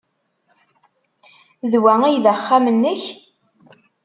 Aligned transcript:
D 1.71 1.73
wa 1.83 1.93
ay 2.03 2.17
d 2.23 2.25
axxam-nnek? 2.33 3.03